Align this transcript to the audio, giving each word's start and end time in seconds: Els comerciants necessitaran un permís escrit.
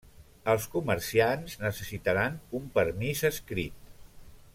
Els 0.53 0.63
comerciants 0.75 1.57
necessitaran 1.65 2.39
un 2.61 2.65
permís 2.79 3.23
escrit. 3.31 3.93